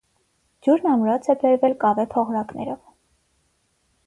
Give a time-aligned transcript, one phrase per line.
[0.67, 2.81] Ջուրն ամրոց է բերվել կավե փողրակներով։